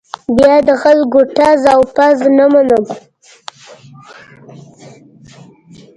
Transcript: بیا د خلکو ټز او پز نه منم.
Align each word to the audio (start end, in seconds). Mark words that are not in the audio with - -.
بیا 0.37 0.55
د 0.67 0.69
خلکو 0.83 1.19
ټز 1.35 1.61
او 1.73 1.81
پز 1.95 2.17
نه 2.37 2.45
منم. 2.53 2.85